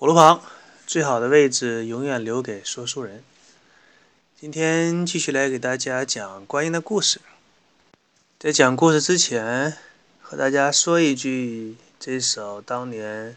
[0.00, 0.40] 火炉旁，
[0.86, 3.22] 最好的位置永远留给说书人。
[4.34, 7.20] 今天继续来给大家讲观音的故事。
[8.38, 9.76] 在讲故事之前，
[10.22, 13.36] 和大家说一句：这首当年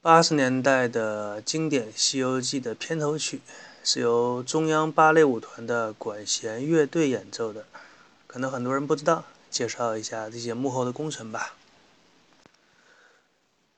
[0.00, 3.42] 八十年代的经典《西游记》的片头曲，
[3.84, 7.66] 是由中央芭蕾舞团的管弦乐队演奏的。
[8.26, 11.54] 可能很多人不知道，介绍一下这些幕后的功臣吧。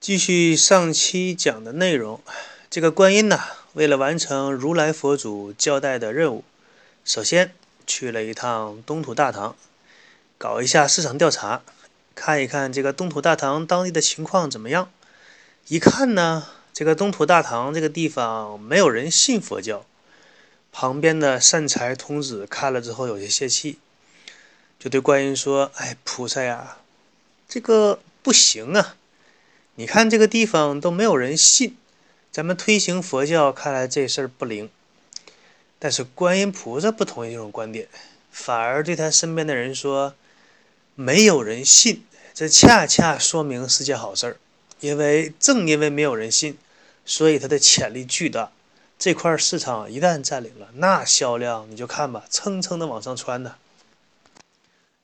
[0.01, 2.23] 继续上期讲的内容，
[2.70, 3.39] 这个观音呢，
[3.75, 6.43] 为了完成如来佛祖交代的任务，
[7.05, 7.53] 首先
[7.87, 9.55] 去了一趟东土大唐，
[10.39, 11.61] 搞一下市场调查，
[12.15, 14.91] 看一看这个东土大唐当地的情况怎么样。
[15.69, 19.84] 一看呢，这个东土大唐这个地方没有人信佛教，
[20.73, 23.78] 旁边的善财童子看了之后有些泄气，
[24.78, 26.78] 就对观音说：“哎，菩萨呀，
[27.47, 28.97] 这个不行啊。”
[29.81, 31.75] 你看这个地方都没有人信，
[32.31, 34.69] 咱们推行佛教，看来这事儿不灵。
[35.78, 37.89] 但是观音菩萨不同意这种观点，
[38.31, 40.14] 反而对他身边的人说
[40.95, 44.37] ：“没有人信，这恰恰说明是件好事儿，
[44.81, 46.59] 因为正因为没有人信，
[47.06, 48.53] 所以它的潜力巨大。
[48.98, 53.56] 这块市场一旦占领了，那销量你就看吧，蹭蹭的往上窜的。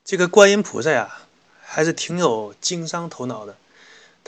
[0.04, 1.22] 这个观音菩萨呀，
[1.64, 3.56] 还是挺有经商头脑的。”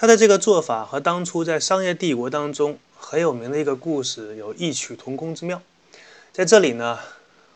[0.00, 5.60] 他的这个做法和当初在商业帝国当中很有名的一个故事有异曲同工之妙，
[6.32, 7.00] 在这里呢，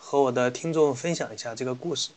[0.00, 2.10] 和我的听众分享一下这个故事。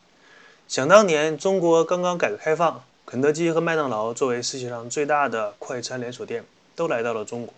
[0.68, 6.44] 想当年，中国刚刚改革开放，肯德基和麦当劳作为世界上最大的快餐连锁店，
[6.76, 7.54] 都来到了中国，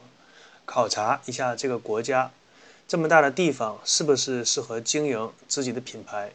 [0.66, 2.32] 考察一下这个国家
[2.86, 6.34] 这么大的地方是不是适合经营自己的品牌。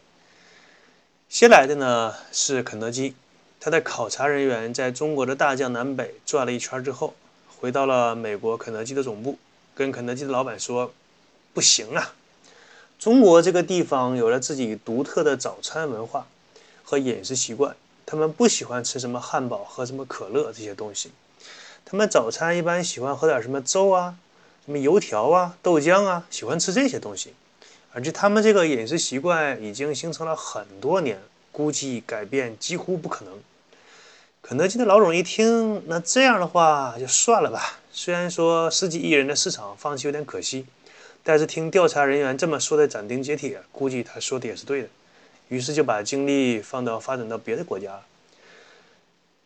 [1.29, 3.15] 先来的呢是肯德基。
[3.65, 7.15] 他的考察人员在中国的大江南北转了一圈之后，
[7.61, 9.39] 回到了美国肯德基的总部，
[9.73, 10.93] 跟肯德基的老板说
[11.55, 12.12] ：“不行啊，
[12.99, 16.27] 中国这个地方有了自己独特的早餐文化
[16.83, 21.12] 和饮食习惯，他们不喜欢吃什么汉堡、喝什么可乐这些东西，
[21.84, 24.17] 他们早餐一般喜欢喝点什么粥啊、
[24.67, 27.33] 什么油条啊、豆浆啊，喜欢吃这些东西，
[27.93, 31.21] 而且他们这个饮食习惯已经形成了很多年，
[31.53, 33.33] 估计改变几乎不可能。”
[34.43, 37.79] 肯德基的老总一听，那这样的话就算了吧。
[37.93, 40.67] 虽然说十几亿人的市场放弃有点可惜，
[41.23, 44.89] 但是听调查人员这么说的斩钉截铁，估计他说的也是对的。
[45.49, 48.01] 于是就把精力放到发展到别的国家。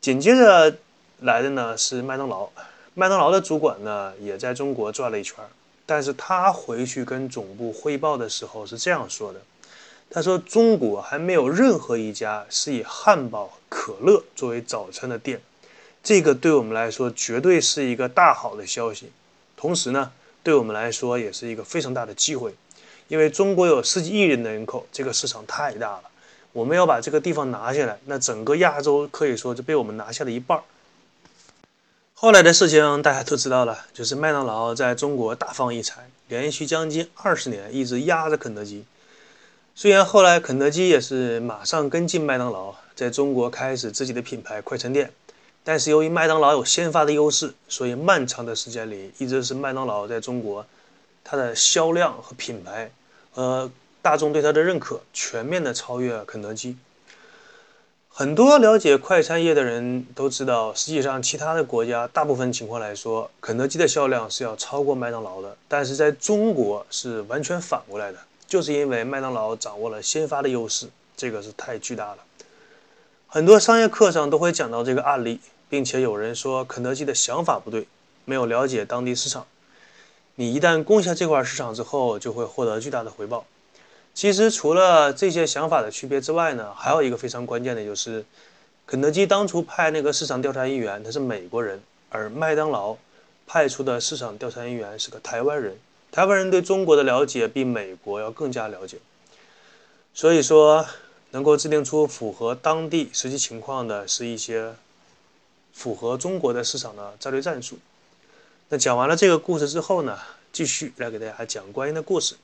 [0.01, 0.75] 紧接着
[1.21, 2.49] 来的呢是麦当劳，
[2.95, 5.45] 麦当劳的主管呢也在中国转了一圈，
[5.84, 9.41] 但是他回去跟总部汇报的时候是这样说的。
[10.09, 15.41] 他说：“中国还没有任何一家是以汉堡、可乐作为早餐的店，
[16.03, 19.11] 这个对我们来说绝对是一个大好的消息。
[19.56, 20.12] 同时呢，
[20.43, 22.55] 对我们来说也是一个非常大的机会，
[23.09, 26.03] 因为中国有十几亿人的人口，这个市场太大了。
[26.53, 30.65] 我们要把这个地方拿下来，那整个亚洲可以说就被我们拿下了一半儿。
[32.15, 38.84] 后来的事情大家都知道了，就是麦当劳在中国大放异彩，连续将近二十年一直压着肯德基。”
[39.78, 45.12] 虽然后来肯德基也是马上跟进麦当劳，在中国开始自己的品牌快餐店，
[45.62, 50.65] 但是由于麦当劳有先发的优势，所以漫长的时间里一直是麦当劳在中国
[51.22, 52.91] 它的销量和品牌，
[53.34, 53.70] 呃，
[54.00, 56.75] 大众对它的认可全面的超越肯德基。
[58.09, 68.18] 很多了解快餐业的人都知道，实际上其他的国家大部分情况来说，肯德基的销量是要超过麦当劳的，但是在中国是完全反过来的。
[68.47, 72.19] 就是因为麦当劳掌握了先发的优势，这个是太巨大了。
[73.27, 77.87] 很多商业课上都会讲到这个案例，并且有人说肯德基的想法不对，
[78.25, 79.47] 没有了解当地市场。
[80.37, 83.45] 你一旦攻下这块市场之后，就会获得巨大的回报。
[84.15, 88.25] 其实除了这些想法的区别之外呢，还有一个非常关键的就是，
[88.87, 92.97] 肯德基当初派那个市场调查人员他是美国人，而麦当劳
[93.47, 95.77] 派出的市场调查人员是个台湾人。
[96.10, 98.98] 台湾人对中国的了解比美国要更加了解，
[100.14, 100.86] 所以说
[101.32, 104.74] 能够制定出符合当地实际情况的是一些
[105.74, 107.78] 符合中国的市场的战略战术。
[108.70, 110.18] 那讲完了这个故事之后呢，
[110.53, 112.34] 继续来给大家讲观音的故事。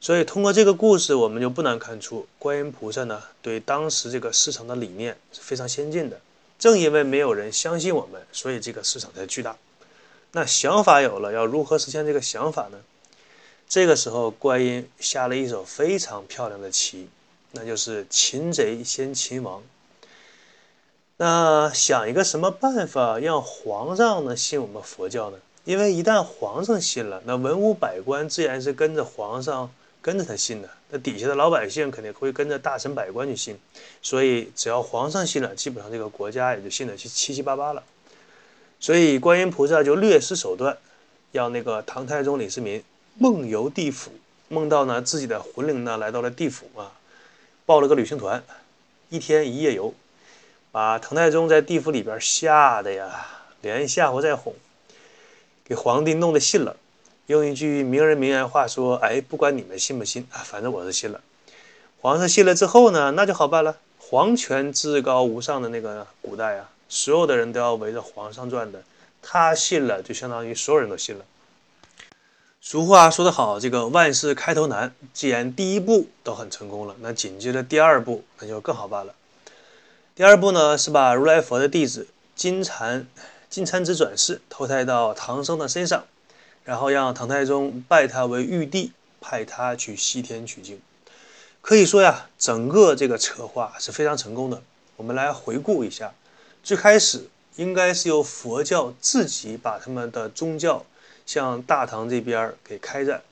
[0.00, 6.18] 所以通过这个故事，我们就不难看出，观音菩萨呢对当时这个市场的理念是非常先进的。
[6.58, 9.56] 正因为没有人相信我们，所以这个市场才巨大。
[10.32, 12.78] 那想法有了，要如何实现这个想法呢？
[13.68, 17.08] 这个时候，观音下了一手非常漂亮的棋，
[17.52, 19.62] 那就是擒贼先擒王。
[21.16, 25.38] 那想一个什么办法让皇上呢信我们佛教呢？
[25.64, 30.70] 因为一旦皇上信了，那文武百官自然是跟着皇上，跟着他信的。
[30.88, 33.58] 那底下的老百姓肯定会跟着大臣百官去信。
[34.00, 37.82] 所以只要皇上信了，基本上这个国家也就信得七七七八八了。
[38.80, 40.76] 所以观音菩萨就略施手段，
[41.30, 42.82] 让那个唐太宗李世民
[43.18, 44.10] 梦游地府，
[44.48, 46.90] 梦到呢自己的魂灵呢来到了地府啊，
[47.66, 48.42] 报了个旅行团，
[49.10, 49.92] 一天一夜游，
[50.72, 53.26] 把唐太宗在地府里边吓得呀，
[53.60, 54.54] 连吓唬再哄。
[55.62, 56.74] 给皇帝弄得信了，
[57.26, 61.20] 用一句名人名言话说：“哎，不管你们信不信啊，反正我是信了。”
[62.00, 63.76] 皇上信了之后呢，那就好办了。
[63.98, 68.82] 皇权至高无上的那个古代啊，所有的人都要围着皇上转的。
[69.22, 71.24] 他信了，就相当于所有人都信了。
[72.60, 74.94] 俗话说得好，这个万事开头难。
[75.14, 79.14] 既然第一步都很成功了，那紧接着第二步那就更好办了。
[80.14, 83.06] 第二步呢，是把如来佛的弟子金蝉。
[83.48, 86.04] 金蝉子转世，投胎到唐僧的身上，
[86.64, 90.80] 然后让唐太宗拜他为玉帝，派他去西天取经。
[91.60, 94.62] 可以说呀，整个这个策划是非常成功的。
[94.96, 96.12] 我们来回顾一下，
[96.62, 100.84] 最开始应该是由佛教自己把他们的宗教
[101.26, 103.22] 向大唐这边给开展，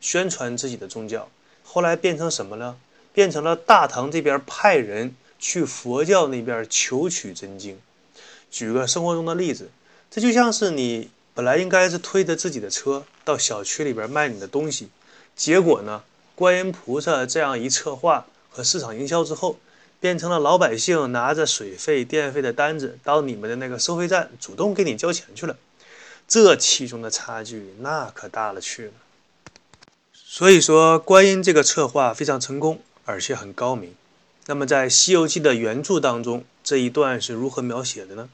[0.00, 1.28] 宣传自己的宗教。
[1.62, 2.76] 后来变成什么呢？
[3.12, 7.78] 变成了大唐这边派人去佛教那边求取真经。
[8.50, 9.68] 举个生活中的例子，
[10.10, 14.88] 这就像是你本来应该是推着自己的车到小区里边卖你的东西，
[15.36, 16.02] 结果呢，
[16.34, 19.58] 观音菩萨这样一策划和市场营销之后，
[20.00, 25.56] 变成了老百姓拿着水费、电费的单子到你们的那个收费站主动给你交钱去了，
[26.26, 28.92] 这其中的差距那可大了去了。
[30.12, 33.94] 所以说，观音这个策划非常成功，而且很高明。
[34.46, 38.30] 那么在《西游记》的原著当中，这一段是如何描写的呢？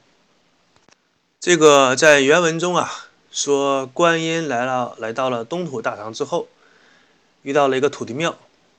[1.39, 6.47] 这个在原文中啊，说观音来了，来到了东土大唐之后，
[7.41, 8.37] 遇到了一个土地庙，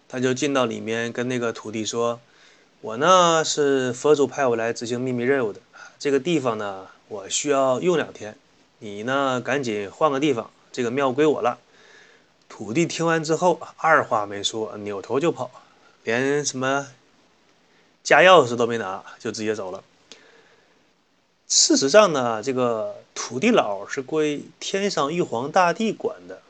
[0.08, 2.20] 他就进到里面跟那个土地说
[2.80, 5.60] ：“我呢是佛祖派我来执行秘密任务的，
[5.98, 8.36] 这个地方呢我需要用两天，
[8.78, 11.58] 你呢赶紧换个地方，这个庙归我了。”
[12.48, 15.50] 土地听完之后，二话没说，扭头就跑，
[16.04, 16.86] 连什么
[18.04, 19.82] 家钥匙都没拿，就直接走了。
[21.48, 26.40] 事实上呢，这个土地佬是归天上玉皇大帝管的，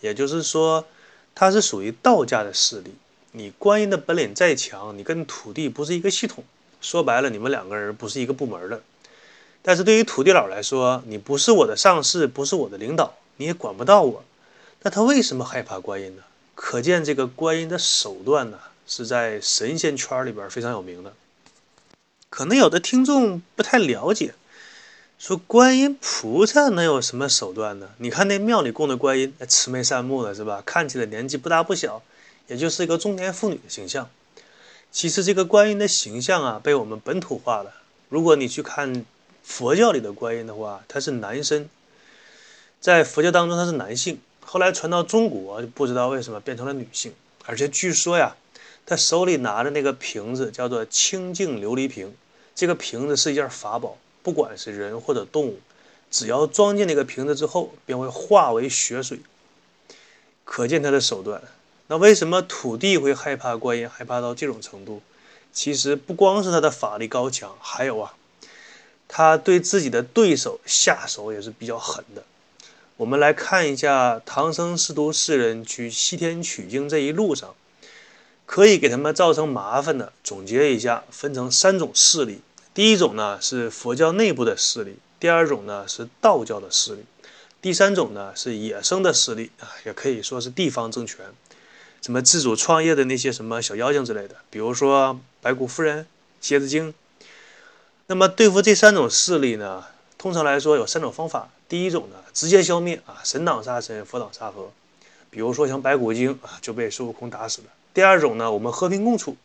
[0.00, 0.86] 也就是说，
[1.34, 2.94] 他是属于道家的势力。
[3.32, 6.44] 你观音的本领再强，你跟土地不是一个系统。
[6.80, 8.82] 说白了，你们两个人不是一个部门的。
[9.62, 14.24] 但是对于土地佬来说，你不是我的上司，不是我的领导，你也管不到我。
[14.82, 16.22] 那他为什么害怕观音呢？
[16.54, 21.14] 可见这个观音的手段呢，是在神仙圈里边非常有名的。
[22.28, 24.34] 可能有的听众不太了解。
[25.18, 27.90] 说观音菩萨能有什么手段呢？
[27.98, 30.62] 你看那庙里供的观音，慈眉善目的，是吧？
[30.66, 32.02] 看起来年纪不大不小，
[32.46, 34.08] 也就是一个中年妇女的形象。
[34.90, 37.72] 其实这个观音的形象啊，被我们本土化了。
[38.08, 39.06] 如果你去看
[39.42, 41.68] 佛教里的观音的话，他是男生，
[42.80, 47.14] 在佛教当中他是男性，后来传到中国，就不知道为什么变成了女性。
[47.46, 48.36] 而且据说呀，
[48.84, 52.14] 他手里拿着那个瓶子叫做清净琉璃瓶，
[52.54, 53.96] 这个瓶子是一件法宝。
[54.22, 55.58] 不管是人或者动物，
[56.10, 59.20] 只要装进那个瓶子之后，便会化为血水。
[60.44, 61.42] 可见他的手段。
[61.92, 65.02] 那为什么土地会害怕观音，害怕到这种程度？
[65.52, 68.14] 其实不光是他的法力高强，还有啊，
[69.06, 72.24] 他对自己的对手下手也是比较狠的。
[72.96, 77.54] 我们来看一下唐僧师徒四人去西天取经这一路上，
[78.46, 82.40] 可以给他们造成麻烦的，总结一下，分成三种势力。
[82.72, 87.04] 第一种呢是佛教内部的势力，第二种呢是道教的势力，
[87.60, 91.26] 第三种呢是野生的势力啊，也可以说是地方政权，
[92.02, 96.04] 什么自主创业的那些什么小妖精之类的，比如说白骨夫人、
[96.40, 96.92] 蝎子精。
[98.08, 99.84] 那么对付这三种势力呢，
[100.18, 101.48] 通常来说有三种方法。
[101.68, 104.72] 第一种呢，直接消灭啊，神挡杀神，佛挡杀佛，
[105.30, 107.68] 比如说像白骨精啊，就被孙悟空打死了。
[107.94, 109.36] 第二种呢，我们和平共处，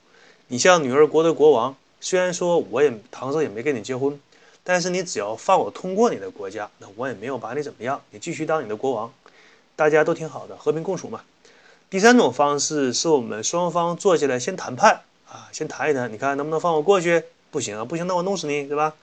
[0.47, 1.75] 你像女儿国的国王。
[2.01, 4.19] 虽然说我也唐僧也没跟你结婚，
[4.63, 9.13] 但是你只要放我通过你的国家，那我也没有把你怎么样，你继续当你的国王，
[9.75, 11.21] 大家都挺好的，和平共处嘛。
[11.89, 17.23] 第三种方式是我们双方坐下来先谈判啊，先谈一谈，你看能不能放我过去？
[17.49, 18.93] 不行啊，不行，那我弄死你，对吧？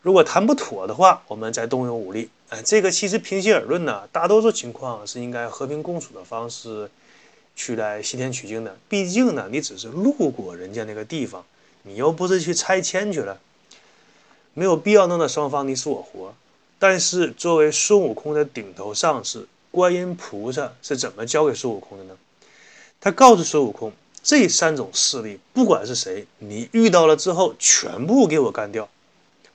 [0.00, 2.28] 如果谈不妥的话，我们再动用武力。
[2.48, 6.90] 哎，这个其实平心而论呢，大多数情况是应该和平共处的方式
[7.54, 8.76] 去来西天取经的。
[8.88, 11.44] 毕竟呢，你只是路过人家那个地方。
[11.84, 13.38] 你又不是去拆迁去了，
[14.54, 16.34] 没有必要弄得双方你死我活。
[16.80, 22.16] 但是作为孙悟空的顶头上司，观音菩萨是怎么教给孙悟空的呢？
[23.00, 28.88] 他告诉孙悟空，这三种势力，不管是谁，你遇到了之后，全部给我干掉。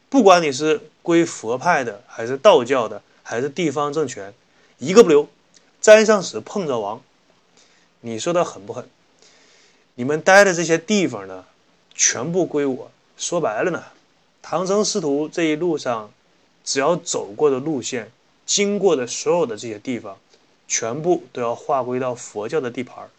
[0.09, 4.33] 不管你是归佛派的，还是道教的，还是地方政权，
[4.79, 5.29] 一个不留。
[5.79, 7.01] 沾上死碰着亡。
[8.01, 8.89] 你说的狠不狠？
[9.95, 11.45] 你们待的这些地方呢，
[11.93, 12.91] 全部归我。
[13.15, 13.83] 说白了呢，
[14.41, 16.11] 唐僧师徒这一路上。
[16.67, 18.11] 只要走过的路线，
[18.47, 20.17] 经过的所有的这些地方，
[20.67, 23.09] 全部都要划归到佛教的地盘儿。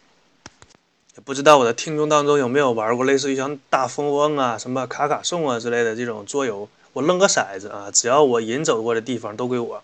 [1.15, 6.67] 也不知道我的听众当中有没有玩过类似于像大风翁啊、什么卡卡颂啊之类的这种桌游？
[6.93, 9.83] 我扔个骰子啊，只要我引走过的地方都归我。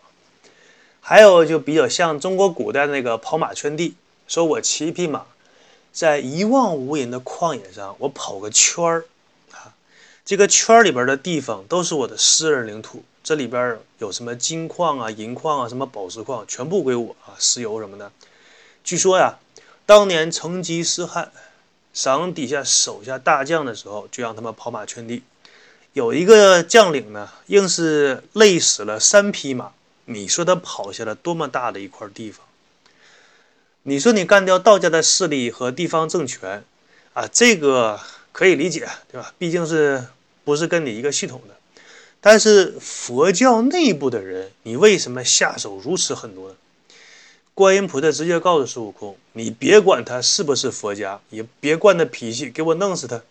[1.00, 3.94] 还有就比较像中国古代那个跑马圈地，
[4.28, 5.26] 说我骑一匹马，
[5.94, 9.06] 在一望无垠的旷野上，我跑个圈儿
[9.52, 9.76] 啊，
[10.26, 13.04] 这个圈儿里边的地方都是我的私人领土。
[13.26, 17.34] 这里边有什么金矿啊、银矿啊、什么宝石矿，全部归我啊！
[17.40, 18.12] 石油什么的。
[18.84, 19.40] 据说呀，
[19.88, 21.32] 当年成吉思汗
[21.92, 25.24] 赏底下手下大将的时候，就让他们跑马圈地。
[25.94, 29.72] 有一个将领呢，硬是累死了三匹马。
[30.06, 32.46] 你说他跑下了多么大的一块地方？
[33.82, 36.64] 你说你干掉道家的势力和地方政权
[37.14, 38.00] 啊，这个
[38.32, 39.34] 可以理解，对吧？
[39.40, 40.06] 毕竟是
[40.44, 41.55] 不是跟你一个系统的？
[42.28, 46.56] 但是佛教内部的人，你为什么下手如此狠毒呢？
[47.54, 53.22] 观音菩萨直接告诉孙悟空：“你别管他是不是佛家，也别惯他脾气，给我弄死他！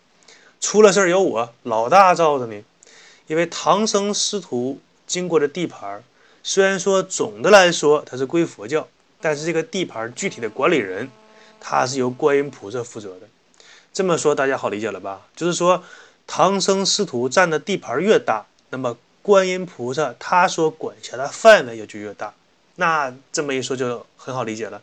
[0.61, 2.63] 出了事儿有我老大罩着你。
[3.27, 6.01] 因为唐僧师徒经过的地盘，
[6.41, 8.87] 虽然说总的来说它是归佛教，
[9.19, 11.11] 但是这个地盘具体的管理人，
[11.59, 13.27] 他是由观音菩萨负责的。
[13.91, 15.27] 这么说大家好理解了吧？
[15.35, 15.83] 就是说，
[16.25, 22.33] 唐僧师徒占的地盘越大。”那么观音菩萨他所管辖的范围也就越大，
[22.75, 24.81] 那这么一说就很好理解了。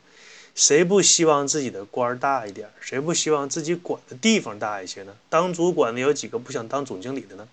[0.55, 2.71] 谁不希望自己的官儿大一点？
[2.81, 5.15] 谁不希望自己管的地方大一些呢？
[5.29, 7.47] 当主管的有几个不想当总经理的呢？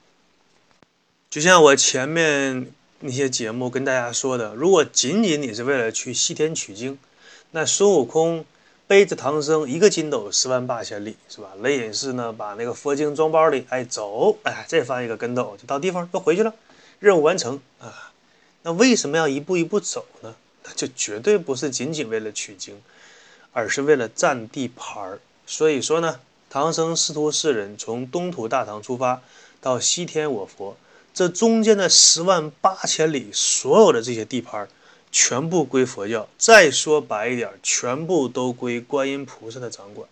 [1.30, 6.98] 就像我前面那些节目跟大家说的，如果仅仅你是为了去西天取经，
[7.52, 8.46] 那孙悟空
[8.90, 11.50] 背着唐僧一个筋斗十万八千里，是吧？
[11.62, 16.52] 雷隐士呢，把那个佛经装包里，哎，走，哎，再翻一个跟斗就到地方，又回去了，
[16.98, 18.12] 任务完成啊。
[18.64, 20.34] 那为什么要一步一步走呢？
[20.64, 22.82] 那就绝对不是仅仅为了取经，
[23.54, 25.20] 而是为了占地盘儿。
[25.46, 26.20] 所以说呢，
[26.50, 29.22] 唐僧师徒四人从东土大唐出发，
[29.62, 30.76] 到西天我佛，
[31.14, 34.68] 这中间的十万八千里，所有的这些地盘儿。
[35.12, 40.08] 全部归佛教，再说白一点，全部都归观音菩萨的掌管。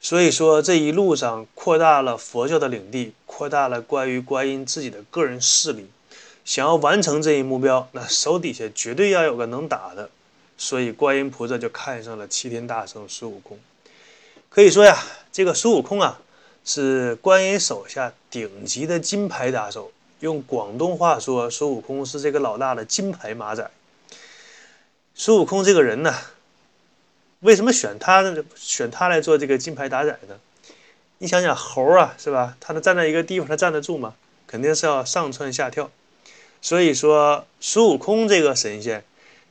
[0.00, 5.88] 所以说这一路上扩大了佛教的领地，扩大了关于观音自己的个人势力。
[6.44, 10.10] 想要完成这一目标，那手底下绝对要有个能打的。
[10.56, 13.58] 所以观音菩萨就看上了齐天大圣孙悟空。
[14.48, 14.98] 可以说呀，
[15.30, 16.20] 这个孙悟空啊，
[16.64, 19.92] 是观音手下顶级的金牌打手。
[20.20, 23.70] 用广东话说，孙悟空是这个老大的金牌马仔。
[25.14, 26.14] 孙悟空这个人呢，
[27.40, 28.44] 为什么选他呢？
[28.54, 30.38] 选他来做这个金牌打仔呢？
[31.18, 32.56] 你想想，猴啊，是吧？
[32.60, 34.14] 他能站在一个地方，他站得住吗？
[34.46, 35.90] 肯定是要上蹿下跳。
[36.62, 39.04] 所以说，孙悟空这个神仙，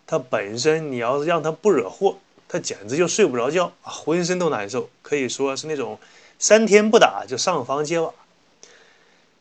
[0.06, 6.00] 他本身你要是让他不惹祸，他简直就睡不着觉，浑身都难受，可以说是那种
[6.38, 8.14] 三天不打就上房揭瓦。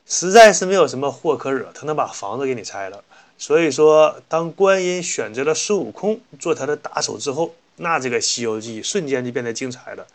[0.09, 3.05] 实在是没有什么祸可惹，他能把房子给你拆了。
[3.37, 10.07] 所以说，当观音选择了孙悟空做他的打手之后，那这个《西游记》瞬间就变得精彩了。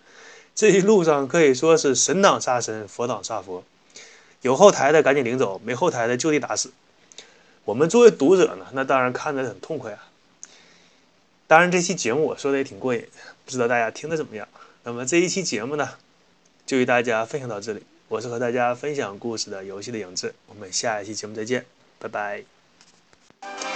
[0.56, 3.64] 这一路上可以说是神挡杀神，佛挡杀佛，
[4.42, 6.72] 有后台的赶紧领走，没后台的就地打死。
[7.64, 10.10] 我们作为读者呢，那当然看着很痛快啊。
[11.48, 13.08] 当然，这期节目我说的也挺过瘾，
[13.46, 14.48] 不知道大家听的怎么样？
[14.84, 15.92] 那么这一期节目呢，
[16.66, 17.84] 就与大家分享到这里。
[18.14, 21.66] 我是和大家分享故事的游戏的影子我们下一期节目再见
[21.98, 23.73] 拜拜。